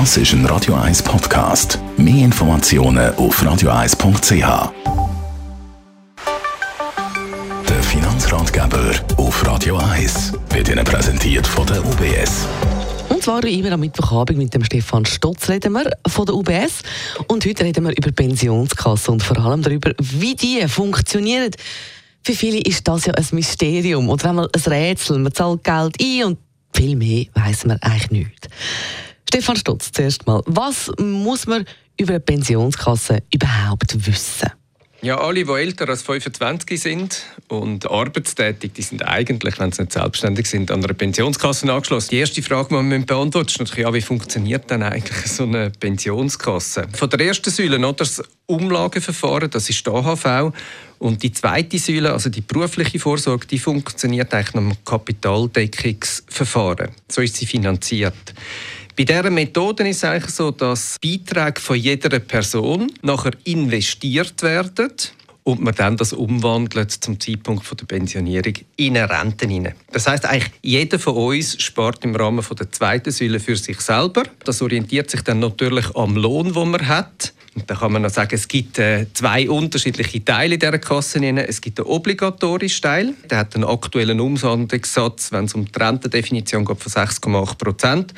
[0.00, 1.78] Das ist ein Radio 1 Podcast.
[1.96, 4.72] Mehr Informationen auf radio1.ch.
[7.68, 12.48] Der Finanzratgeber auf Radio 1 wird Ihnen präsentiert von der UBS.
[13.08, 16.82] Und zwar immer am Mittwochabend mit dem Stefan Stotz reden wir von der UBS.
[17.28, 21.52] Und heute reden wir über Pensionskassen und vor allem darüber, wie die funktionieren.
[22.24, 25.20] Für viele ist das ja ein Mysterium oder einmal ein Rätsel.
[25.20, 26.38] Man zahlt Geld ein und
[26.74, 28.48] viel mehr weiß man eigentlich nicht.
[29.34, 30.42] Stefan Stotz, zuerst mal.
[30.46, 31.64] Was muss man
[31.98, 34.48] über eine Pensionskasse überhaupt wissen?
[35.02, 39.92] Ja, alle, die älter als 25 sind und arbeitstätig, die sind eigentlich, wenn sie nicht
[39.92, 42.10] selbstständig sind, an einer Pensionskasse angeschlossen.
[42.12, 45.70] Die erste Frage, die man beantworten ist natürlich, ja, wie funktioniert denn eigentlich so eine
[45.70, 46.86] Pensionskasse?
[46.92, 50.52] Von der ersten Säule noch das Umlageverfahren, das ist die AHV.
[51.00, 56.92] Und die zweite Säule, also die berufliche Vorsorge, die funktioniert eigentlich nach dem Kapitaldeckungsverfahren.
[57.10, 58.32] So ist sie finanziert.
[58.96, 64.92] Bei dieser Methode ist es eigentlich so, dass Beiträge von jeder Person nachher investiert werden
[65.42, 69.74] und man dann das umwandelt zum Zeitpunkt der Pensionierung in eine Rente hinein.
[69.90, 74.22] Das heißt eigentlich jeder von uns spart im Rahmen der zweiten Säule für sich selber.
[74.44, 77.34] Das orientiert sich dann natürlich am Lohn, den man hat.
[77.56, 81.18] Und da kann man noch sagen, es gibt äh, zwei unterschiedliche Teile dieser Kasse.
[81.24, 86.64] Es gibt den obligatorischen Teil, der hat einen aktuellen Umwandlungssatz, wenn es um die Rentendefinition
[86.64, 88.14] geht, von 6,8 Prozent.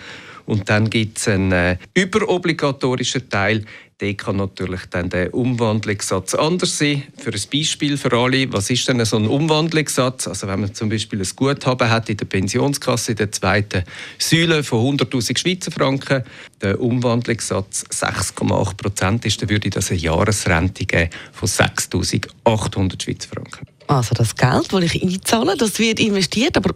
[0.46, 3.64] Und dann gibt es einen äh, überobligatorischen Teil.
[4.00, 7.04] Der kann natürlich dann der Umwandlungssatz anders sein.
[7.16, 10.28] Für ein Beispiel für alle, was ist denn so ein Umwandlungssatz?
[10.28, 13.84] Also wenn man zum Beispiel ein Guthaben hat in der Pensionskasse in der zweiten
[14.18, 16.24] Säule von 100'000 Schweizer Franken,
[16.60, 23.66] der Umwandlungssatz 6,8 Prozent ist, dann würde das eine Jahresrente geben von 6'800 Schweizer Franken.
[23.86, 26.74] Also das Geld, das ich einzahle, das wird investiert, aber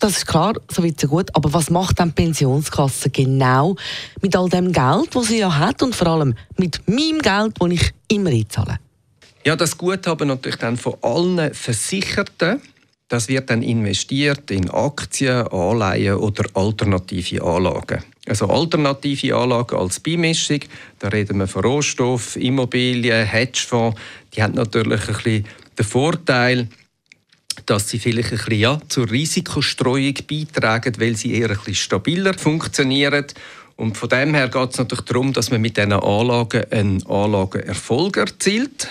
[0.00, 1.34] das ist klar, so weit so gut.
[1.34, 3.76] Aber was macht dann die Pensionskasse genau
[4.20, 7.70] mit all dem Geld, das sie ja hat und vor allem mit meinem Geld, das
[7.70, 8.80] ich immer einzahle?
[9.44, 12.60] Ja, das Guthaben natürlich dann von allen Versicherten.
[13.08, 18.04] Das wird dann investiert in Aktien, Anleihen oder alternative Anlagen.
[18.26, 20.60] Also alternative Anlagen als Beimischung,
[21.00, 23.98] da reden wir von Rohstoff, Immobilien, Hedgefonds.
[24.32, 26.68] Die haben natürlich ein bisschen den Vorteil,
[27.70, 32.34] dass sie vielleicht ein bisschen, ja, zur Risikostreuung beitragen, weil sie eher ein bisschen stabiler
[32.34, 33.26] funktionieren.
[33.76, 38.16] Und von dem her geht es natürlich darum, dass man mit diesen Anlagen einen Anlagenerfolg
[38.16, 38.88] erzielt,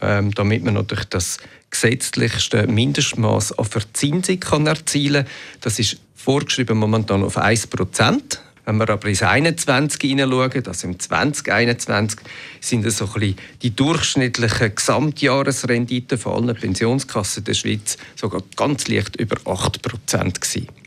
[0.00, 1.38] ähm, damit man natürlich das
[1.70, 5.32] gesetzlichste Mindestmaß an Verzinsung kann erzielen kann.
[5.60, 8.40] Das ist vorgeschrieben momentan auf 1%.
[8.66, 12.18] Wenn wir aber ins 21 hineinschauen, also im 2021,
[12.60, 18.88] sind es so ein bisschen die durchschnittlichen Gesamtjahresrenditen von allen Pensionskassen der Schweiz sogar ganz
[18.88, 20.40] leicht über 8 Prozent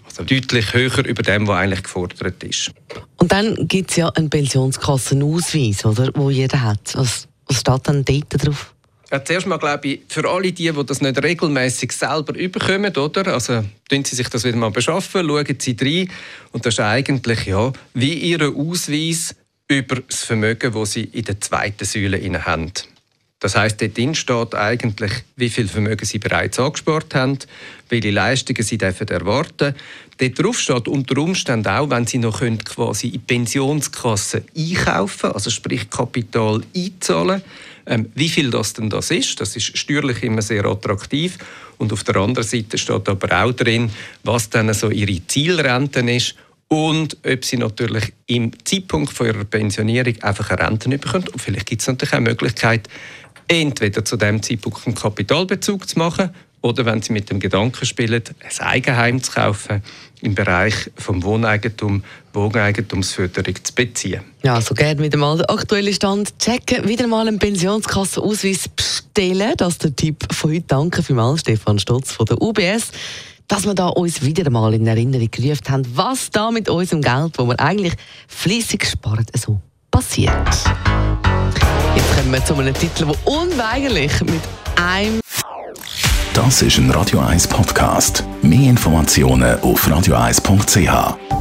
[0.05, 2.71] Also deutlich höher über dem, was eigentlich gefordert ist.
[3.15, 6.95] Und dann gibt es ja einen Pensionskassenausweis, oder, wo jeder hat.
[6.95, 8.73] Was, was steht dann dort drauf?
[9.11, 13.33] Ja, zuerst mal glaube ich, für alle die, die das nicht regelmäßig selber überkommen, oder?
[13.33, 16.11] Also tun Sie sich das wieder mal beschaffen, schauen Sie rein.
[16.51, 19.35] Und das ist eigentlich ja, wie Ihr Ausweis
[19.67, 22.71] über das Vermögen, das Sie in der zweiten Säule haben.
[23.39, 27.39] Das heißt, dort steht eigentlich, wie viel Vermögen Sie bereits angespart haben,
[27.87, 29.75] welche Leistungen Sie dürfen erwarten
[30.17, 35.49] Dort drauf steht unter Umständen auch, wenn Sie noch können, quasi in Pensionskassen einkaufen also
[35.49, 37.41] sprich Kapital einzahlen
[37.89, 41.37] ähm, wie viel das denn das ist, das ist steuerlich immer sehr attraktiv.
[41.79, 43.89] Und auf der anderen Seite steht aber auch drin,
[44.23, 46.35] was dann so ihre Zielrente ist
[46.67, 51.27] und ob sie natürlich im Zeitpunkt von ihrer Pensionierung einfach eine Rente bekommen.
[51.29, 52.87] Und vielleicht gibt es natürlich auch die Möglichkeit,
[53.49, 56.29] entweder zu dem Zeitpunkt einen Kapitalbezug zu machen
[56.61, 59.81] oder wenn Sie mit dem Gedanken spielen, ein Eigenheim zu kaufen,
[60.21, 64.21] im Bereich vom Wohneigentum, Wohneigentumsförderung zu beziehen.
[64.43, 69.53] Ja, also gerne wieder mal den aktuellen Stand checken, wieder mal einen Pensionskassenausweis bestellen.
[69.55, 70.65] Das ist der Tipp von heute.
[70.67, 72.91] Danke vielmals, Stefan Stotz von der UBS,
[73.47, 77.37] dass wir da uns wieder mal in Erinnerung gerufen haben, was da mit unserem Geld,
[77.37, 77.93] wo wir eigentlich
[78.27, 80.35] fließig sparen, so passiert.
[81.95, 84.41] Jetzt kommen wir zu einem Titel, der unweigerlich mit
[84.75, 85.19] einem
[86.33, 88.23] das ist ein Radio 1 Podcast.
[88.41, 91.38] Mehr Informationen auf radio1.ch.